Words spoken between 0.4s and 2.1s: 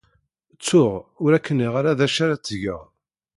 Ttuɣ ur ak-nniɣ ara d